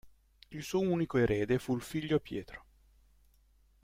[0.61, 2.65] Suo unico erede fu il figlio Pietro.